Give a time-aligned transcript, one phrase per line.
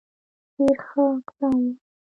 [0.55, 1.73] ډېر ښه اقدام وو.